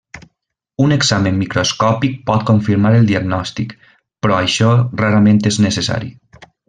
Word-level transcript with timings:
Un 0.85 0.93
examen 0.93 1.35
microscòpic 1.41 2.15
pot 2.31 2.47
confirmar 2.49 2.93
el 3.01 3.05
diagnòstic, 3.11 3.77
però 4.27 4.39
això 4.39 4.71
rarament 5.03 5.43
és 5.53 5.61
necessari. 5.69 6.11